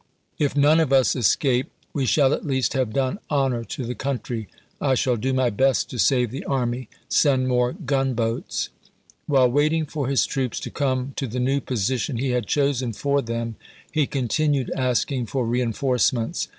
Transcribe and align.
"If 0.45 0.57
none 0.57 0.79
of 0.79 0.91
us 0.91 1.15
escape, 1.15 1.69
we 1.93 2.07
shall 2.07 2.33
at 2.33 2.43
least 2.43 2.73
have 2.73 2.91
done 2.91 3.19
honor 3.29 3.63
to 3.65 3.85
the 3.85 3.93
country. 3.93 4.47
I 4.81 4.93
v^.'xi., 4.93 4.97
shall 4.97 5.15
do 5.15 5.31
my 5.31 5.51
best 5.51 5.91
to 5.91 5.99
save 5.99 6.31
the 6.31 6.43
army. 6.45 6.89
Send 7.07 7.47
more 7.47 7.73
^p^*28o.^' 7.73 7.85
gunboats." 7.85 8.69
While 9.27 9.51
waiting 9.51 9.85
for 9.85 10.07
his 10.07 10.25
troops 10.25 10.59
to 10.61 10.71
come 10.71 11.13
to 11.17 11.27
the 11.27 11.39
new 11.39 11.61
position 11.61 12.17
he 12.17 12.31
had 12.31 12.47
chosen 12.47 12.93
for 12.93 13.21
them, 13.21 13.57
he 13.91 14.07
continued 14.07 14.71
asking 14.75 15.27
for 15.27 15.45
reenforcements. 15.45 16.47